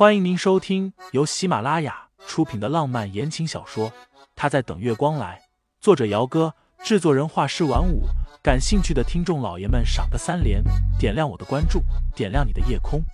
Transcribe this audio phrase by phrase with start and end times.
[0.00, 3.90] 欢迎您收听由喜马拉雅出品的浪漫言情小说
[4.34, 5.38] 《他在等月光来》，
[5.78, 8.04] 作者：姚哥，制作人：画师晚舞。
[8.42, 10.64] 感兴趣的听众老爷们，赏个三连，
[10.98, 11.82] 点亮我的关注，
[12.16, 13.04] 点亮你的夜空。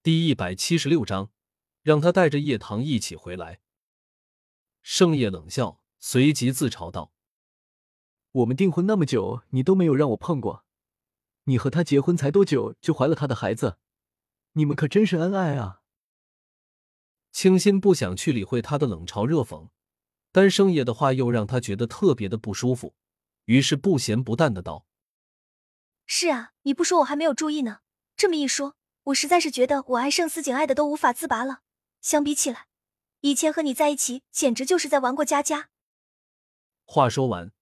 [0.00, 1.30] 第一百七十六章，
[1.82, 3.58] 让他带着叶棠一起回来。
[4.80, 7.11] 盛夜冷笑，随即自嘲道。
[8.32, 10.64] 我们订婚那么久，你都没有让我碰过。
[11.44, 13.76] 你和他结婚才多久就怀了他的孩子？
[14.52, 15.82] 你们可真是恩爱啊！
[17.30, 19.68] 清新不想去理会他的冷嘲热讽，
[20.30, 22.94] 但盛野的话又让他觉得特别的不舒服，
[23.44, 24.86] 于是不咸不淡的道
[26.06, 27.80] ：“是啊，你不说我还没有注意呢。
[28.16, 31.60] 这么一说，我实在是觉得我爱盛思景爱的都无法自拔了。
[32.00, 32.66] 相比起来，
[33.20, 35.68] 以前和你在一起简直就是在玩过家家。”
[36.86, 37.52] 话说完。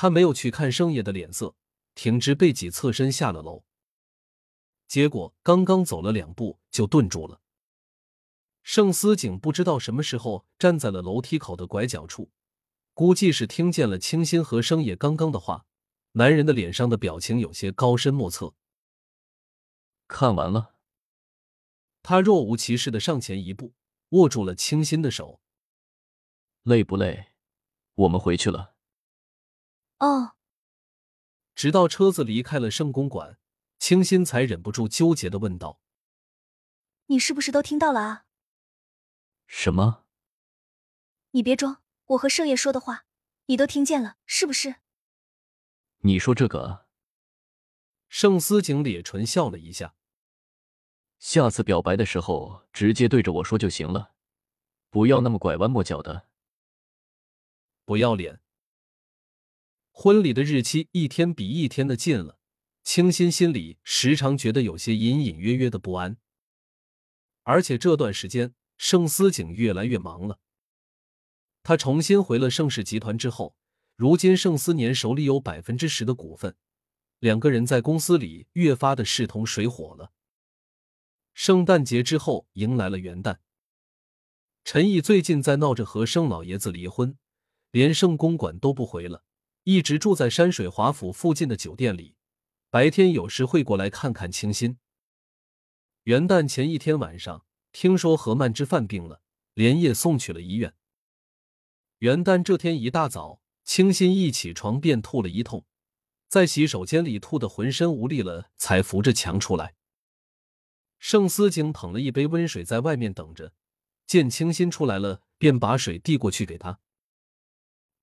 [0.00, 1.56] 他没有去看生野的脸色，
[1.96, 3.64] 挺直背脊侧身下了楼。
[4.86, 7.40] 结果刚刚走了两步就顿住了。
[8.62, 12.30] 盛思景不知道什么时候站在了楼梯口的拐角处，
[12.94, 15.66] 估计是听见了清新和生野刚刚的话。
[16.12, 18.54] 男人的脸上的表情有些高深莫测。
[20.06, 20.76] 看完了，
[22.04, 23.74] 他若无其事的上前一步，
[24.10, 25.40] 握住了清新的手。
[26.62, 27.32] 累不累？
[27.94, 28.77] 我们回去了。
[29.98, 30.36] 哦，
[31.54, 33.38] 直到车子离开了圣公馆，
[33.78, 35.80] 清新才忍不住纠结的问道
[37.06, 38.26] ：“你是不是都听到了啊
[39.46, 40.04] ？”“什么
[41.32, 43.06] ？”“你别装，我和盛爷说的话，
[43.46, 44.76] 你都听见了，是不是
[46.02, 46.86] ？”“你说这个？”
[48.08, 49.96] 盛思景咧唇笑了一下。
[51.18, 54.14] “下次表白的时候直接对着我说就行了，
[54.90, 56.28] 不要那么拐弯抹角的。
[57.84, 58.40] ”“不要脸。”
[60.00, 62.38] 婚礼的日期一天比一天的近了，
[62.84, 66.18] 清新心里时常觉得有些隐隐约约的不安。
[67.42, 70.38] 而且这段时间，盛思景越来越忙了。
[71.64, 73.56] 他重新回了盛世集团之后，
[73.96, 76.54] 如今盛思年手里有百分之十的股份，
[77.18, 80.12] 两个人在公司里越发的势同水火了。
[81.34, 83.38] 圣诞节之后迎来了元旦，
[84.62, 87.18] 陈毅最近在闹着和盛老爷子离婚，
[87.72, 89.24] 连盛公馆都不回了。
[89.70, 92.14] 一直住在山水华府附近的酒店里，
[92.70, 94.78] 白天有时会过来看看清新。
[96.04, 99.20] 元旦前一天晚上，听说何曼芝犯病了，
[99.52, 100.72] 连夜送去了医院。
[101.98, 105.66] 元旦这天一大早，清新一起床便吐了一通，
[106.28, 109.74] 在洗手间里吐得浑身无力了，才扶着墙出来。
[110.98, 113.52] 盛思景捧了一杯温水在外面等着，
[114.06, 116.80] 见清新出来了，便把水递过去给他。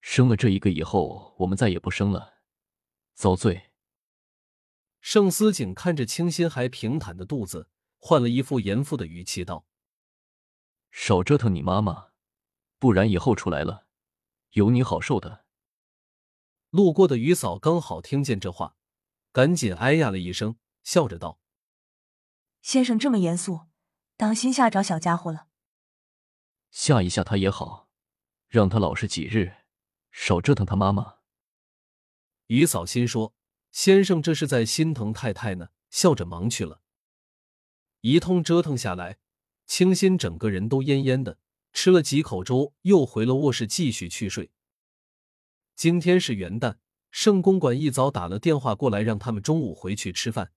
[0.08, 2.36] 生了这一个以后，我们再也不生了，
[3.16, 3.72] 遭罪。
[5.02, 9.66] 盛思景看着清新还平坦的肚子，换了一副严父的语气道
[10.92, 12.10] ：“少折腾你妈妈，
[12.78, 13.88] 不然以后出来了，
[14.52, 15.46] 有你好受的。”
[16.70, 18.78] 路过的于嫂刚好听见这话，
[19.32, 21.40] 赶紧哎呀了一声，笑着道
[22.62, 23.62] ：“先生这么严肃，
[24.16, 25.48] 当心吓着小家伙了。
[26.70, 27.90] 吓一吓他也好，
[28.48, 29.56] 让他老实几日。”
[30.18, 31.16] 少折腾他妈妈。
[32.48, 33.36] 于嫂心说
[33.72, 36.82] ：“先生这是在心疼太太呢。”笑着忙去了。
[38.02, 39.18] 一通折腾下来，
[39.66, 41.38] 清新整个人都恹恹的，
[41.72, 44.52] 吃了几口粥，又回了卧室继续去睡。
[45.74, 46.78] 今天是元旦，
[47.12, 50.52] 圣公馆一早打了电话过来，让他们中午回去吃饭。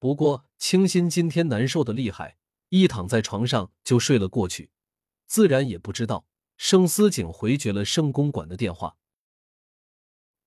[0.00, 2.38] 不过清新今天难受的厉害，
[2.70, 4.70] 一躺在床上就睡了过去，
[5.26, 6.26] 自然也不知道。
[6.58, 8.98] 盛思景回绝了盛公馆的电话。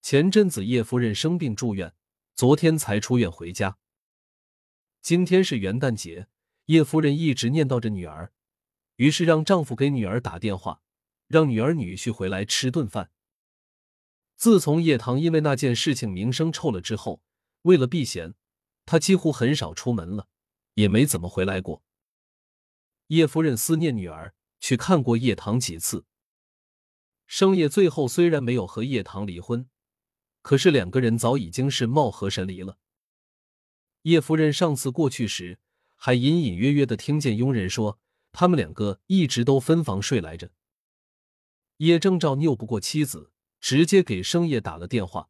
[0.02, 1.96] 前阵子叶夫人生病住院，
[2.36, 3.78] 昨天才出院回家。
[5.02, 6.28] 今天是元旦节，
[6.66, 8.34] 叶夫人一直念叨着女儿，
[8.98, 10.82] 于是让丈夫给女儿打电话，
[11.28, 13.10] 让女儿女婿回来吃顿饭。
[14.36, 17.24] 自从叶棠因为那件事情名声臭了之后，
[17.62, 18.36] 为了避嫌，
[18.86, 20.28] 她几乎很少出门了，
[20.74, 21.84] 也没怎么回来过。
[23.08, 24.36] 叶夫人思念女儿。
[24.64, 26.06] 去看过叶棠几次，
[27.34, 29.70] 生叶最后虽然没有和叶棠离婚，
[30.42, 32.78] 可是两个人早已经是貌合神离了。
[34.02, 35.58] 叶夫人上次过去时，
[35.96, 38.02] 还隐隐约约的听见佣人说，
[38.34, 40.52] 他们两个一直都分房睡来着。
[41.78, 43.32] 叶正照拗不过妻子，
[43.62, 45.30] 直接给生叶打了电话，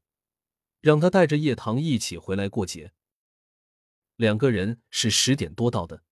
[0.80, 2.94] 让他带着叶棠一起回来过节。
[4.15, 6.03] 两个人是十点多到的。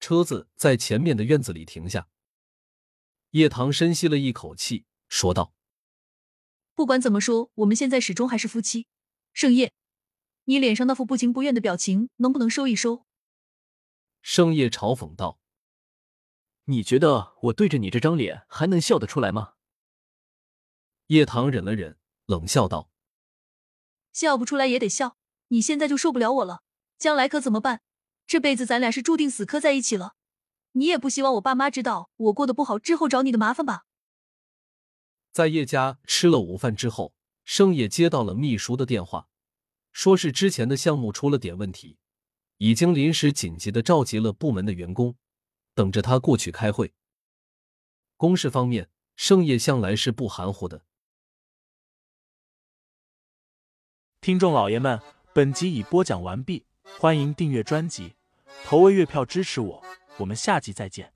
[0.00, 2.08] 车子在前面的院子里停下，
[3.34, 5.52] 叶棠深吸了一口气，说道
[6.76, 8.86] ：“不管怎么说，我们现在始终还是夫妻。
[9.32, 9.72] 盛夜，
[10.44, 13.04] 你脸上那副不情不愿的表情，能不能收一收？
[14.22, 15.40] 盛夜嘲讽道
[16.66, 19.54] ：“你觉得我对着你这张脸还能笑得出来吗？”
[21.08, 22.88] 叶棠忍了忍，冷笑道
[24.14, 25.16] ：“笑不出来也得笑。
[25.48, 26.62] 你现在就受不了我了，
[26.96, 27.82] 将来可怎么办？
[28.28, 30.14] 这辈子咱俩是注定死磕在一起了。
[30.76, 33.86] 你也不希望我爸妈知道我过得不好之后找你的麻烦吧？”
[35.32, 37.12] 在叶家吃了午饭之后，
[37.44, 39.28] 盛夜接到了秘书的电话，
[39.92, 41.98] 说是之前的项目出了点问题，
[42.58, 45.16] 已经临时紧急的召集了部门的员工，
[45.74, 46.94] 等着他过去开会。
[48.16, 50.84] 公事方面，盛夜向来是不含糊的。
[54.20, 55.00] 听众老爷们，
[55.34, 56.64] 本集已播讲完毕，
[56.98, 58.14] 欢迎订阅专辑，
[58.64, 59.84] 投喂月票支持我，
[60.16, 61.10] 我们下集再见。